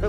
Big 0.00 0.08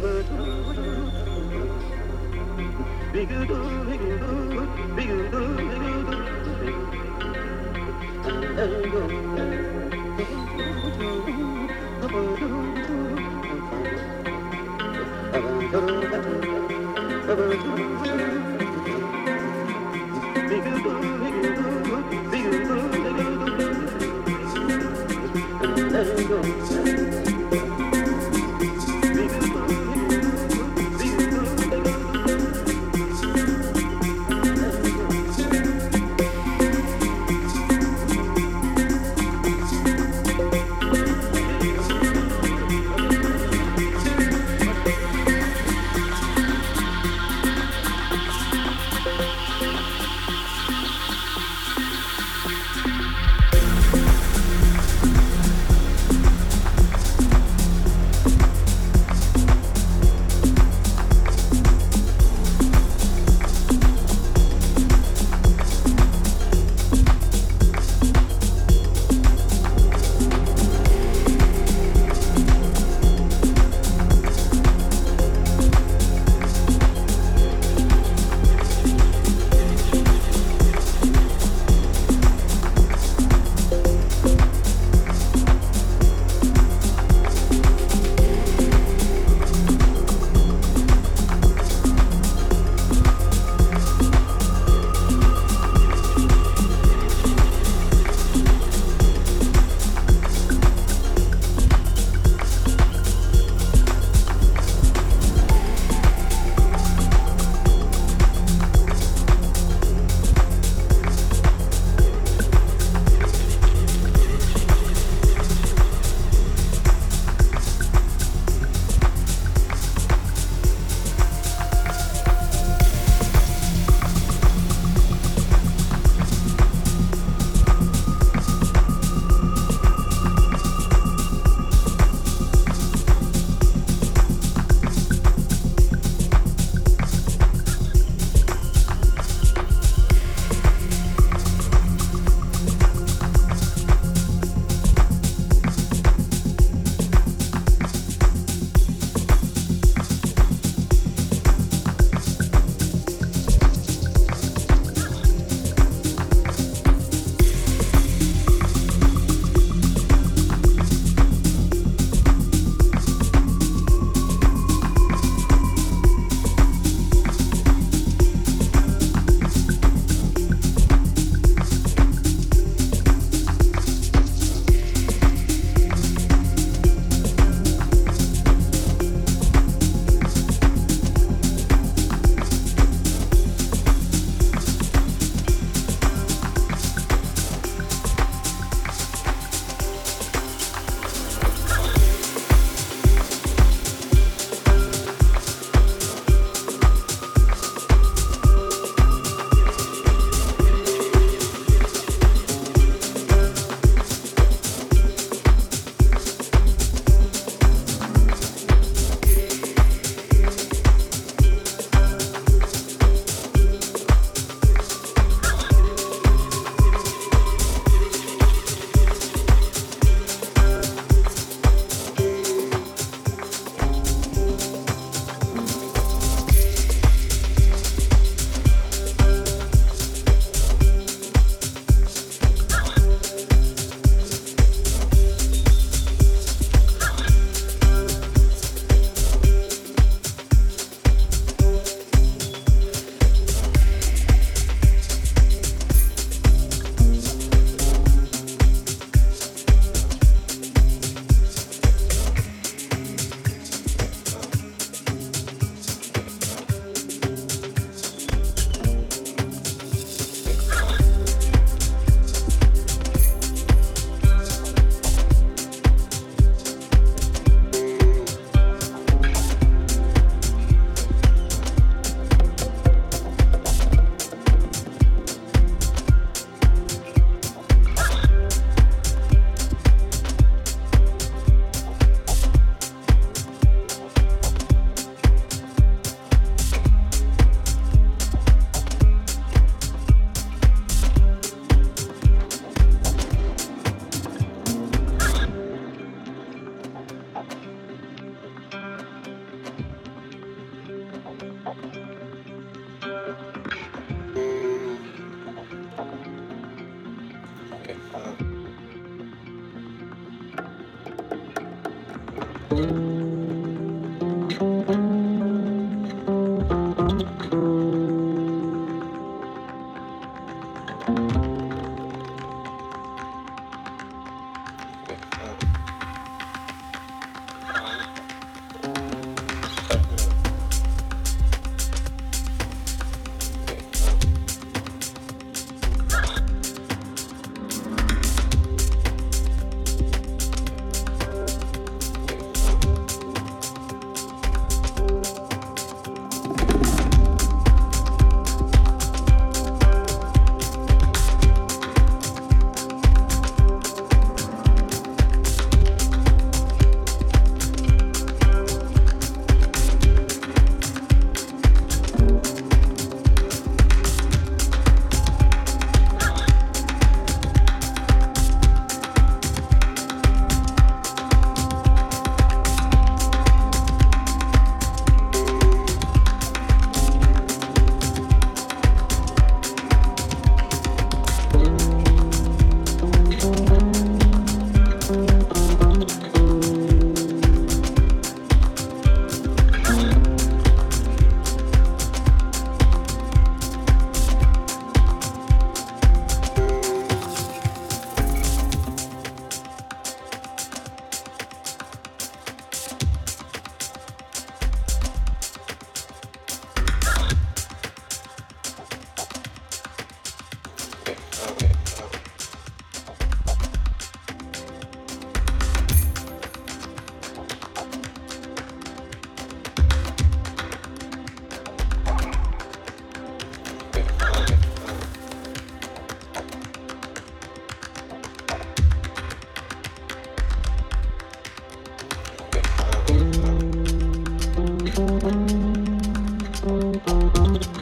Thank 435.02 435.52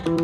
you. 0.08 0.19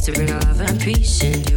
to 0.00 0.12
her 0.12 0.26
love, 0.26 0.60
I'm 0.60 0.78
preaching. 0.78 1.51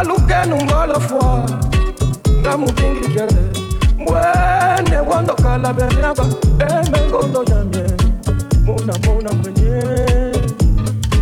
alukenu 0.00 0.56
fois 1.00 1.50
ngamubingi 2.40 3.08
jere 3.14 3.42
mwene 3.98 4.98
wondokala 5.08 5.72
beriaba 5.72 6.24
emengondo 6.68 7.44
yamye 7.50 7.84
mona 8.66 8.94
mona 9.04 9.30
mwenye 9.32 9.70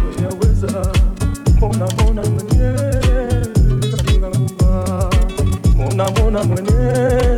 weyaweza 0.05 0.93
mona 1.61 1.87
mona 1.97 2.23
mwenye 2.23 2.71
mona 5.77 6.11
mona 6.11 6.45
mwenye 6.45 7.38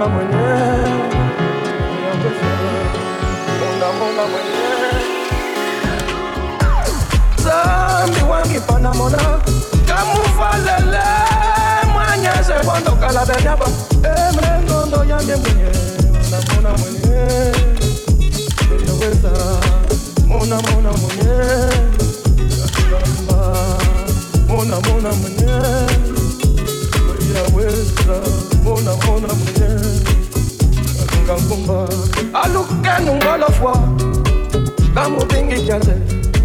mona 0.00 0.08
mona 0.08 0.08
mwenye 0.08 0.36
yaweza 2.04 2.46
mona 3.60 3.88
mona 3.98 4.24
mwenye 4.30 4.60
zambi 7.44 8.22
wangipana 8.30 8.94
mona. 8.94 9.18
Kamufalele 9.86 11.04
mwanyeze 11.92 12.52
kwandokala 12.64 13.26
benyaba 13.26 13.66
emengondo 14.04 15.04
yamye 15.04 15.36
mwenye 15.36 15.70
namona 16.30 16.70
mwenye. 16.78 17.20
Eyaweza 18.72 19.32
mona 20.26 20.56
mona 20.62 20.92
mwenye 20.92 21.34
kaamba 22.90 23.38
mona 24.48 24.76
mona 24.80 25.12
mwenye 25.12 25.52
eyaweza 27.22 28.16
mona 28.64 28.92
mona 29.06 29.28
mwenye 31.30 31.66
kakungankumba 31.66 31.88
alukenungolofwa 32.42 33.76
kamupingijaze 34.94 35.94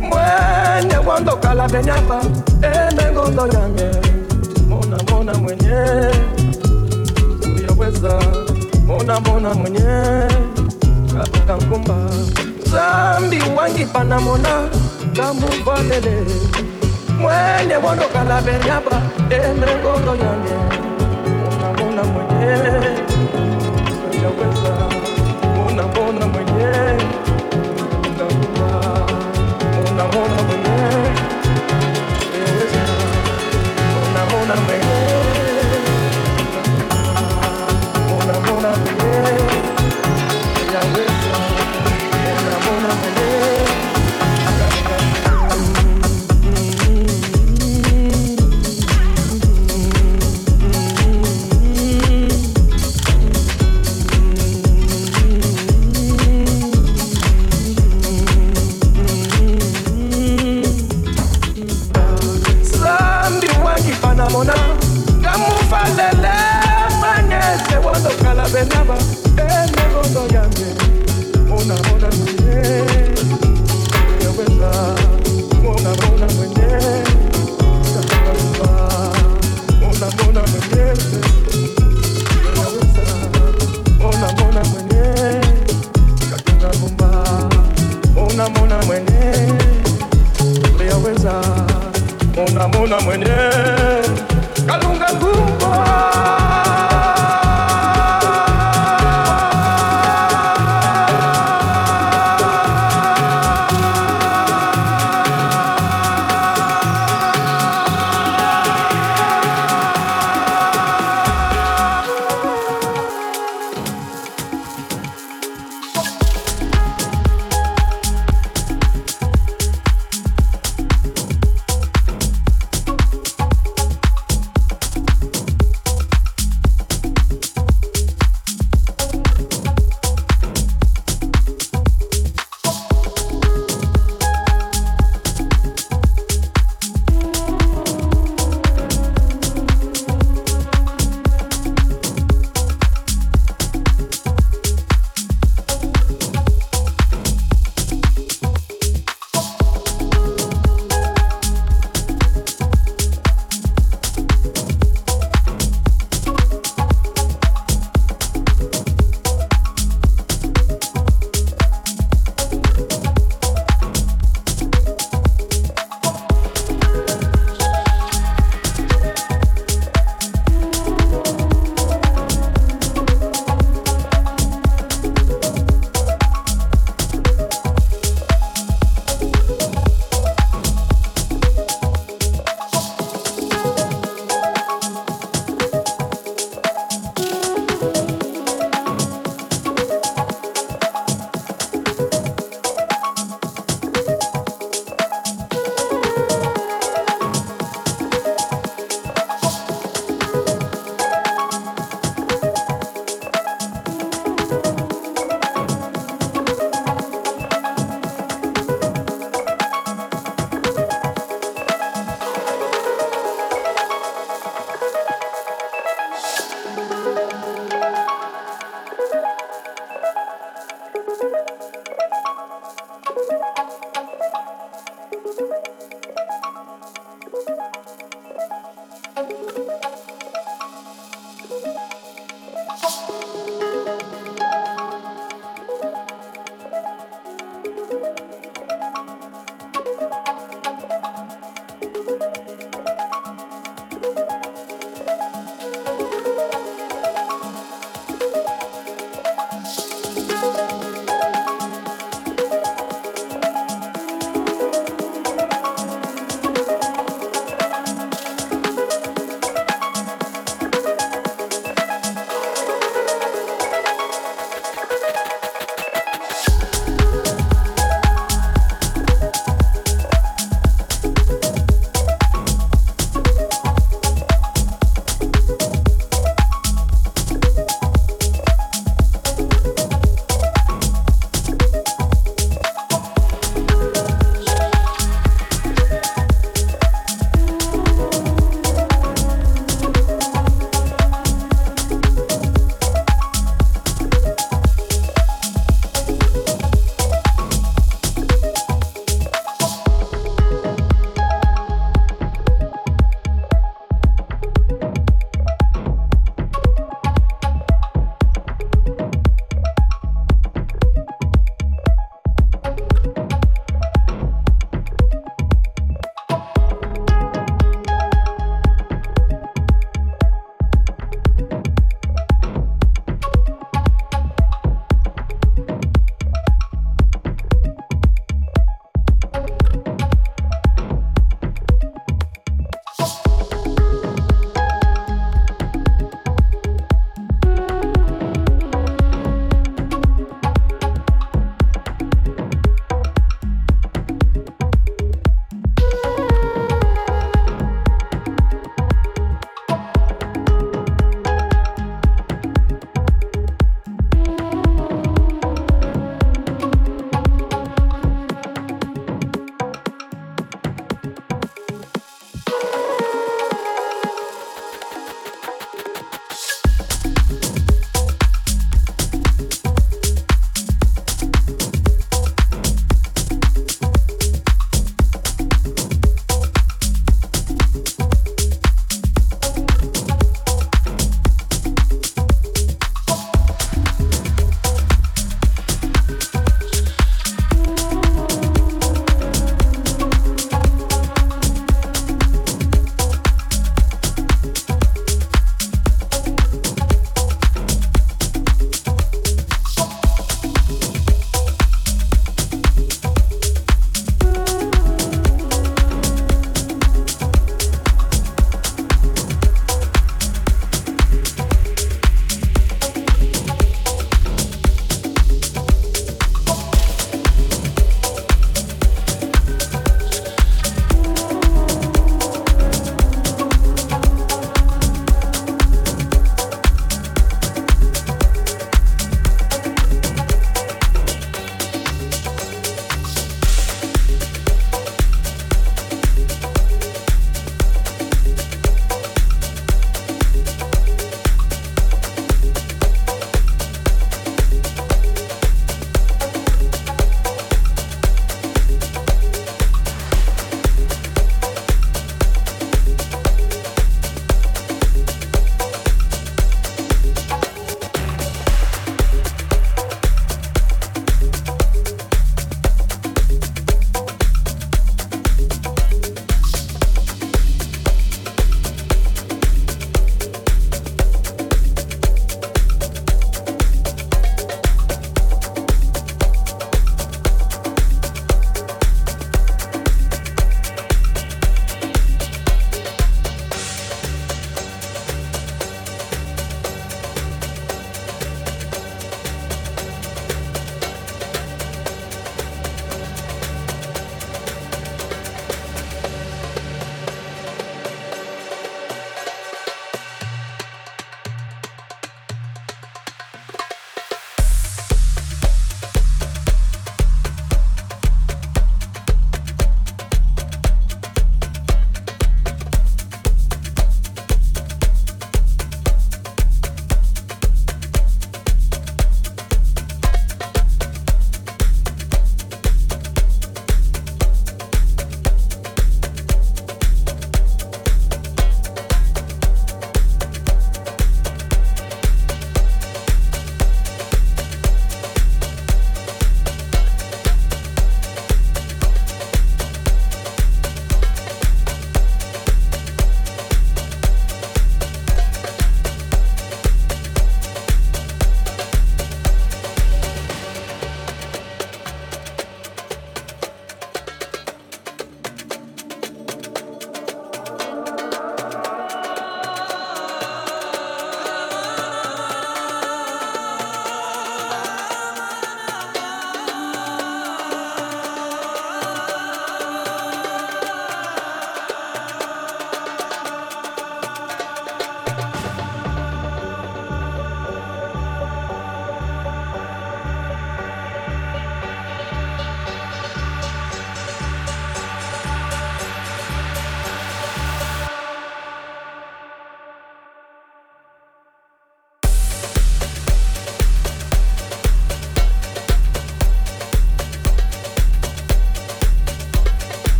mwenye 0.00 0.96
wandokala 1.06 1.68
benyapa 1.68 2.22
emengondo 2.62 3.46
yamye 3.46 3.90
mona 4.68 4.98
mona 5.10 5.34
mwenye. 5.34 6.10
Uyaweza 7.56 8.20
mona 8.86 9.20
mona 9.20 9.54
mwenye. 9.54 10.28
Kakankumba 11.34 11.94
zambi 12.70 13.42
wangipana 13.56 14.20
mona 14.20 14.68
kamuvalele 15.16 16.24
mwenye 17.20 17.74
wandokala 17.86 18.42
benyapa 18.42 19.02
emengondo 19.30 20.14
yamye 20.24 20.56
mona 21.38 21.72
mona 21.78 22.02
mwenye 22.04 23.01